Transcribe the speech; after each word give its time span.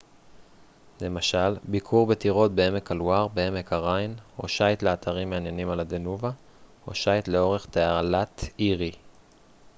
למשל 1.01 1.57
ביקור 1.63 2.07
בטירות 2.07 2.51
בעמק 2.55 2.91
הלואר 2.91 3.27
בעמק 3.27 3.73
הריין 3.73 4.15
או 4.39 4.47
שיט 4.47 4.83
לאתרים 4.83 5.29
מעניינים 5.29 5.69
על 5.69 5.79
הדנובה 5.79 6.31
או 6.87 6.95
שיט 6.95 7.27
לאורך 7.27 7.65
תעלת 7.71 8.41
אירי 8.59 8.91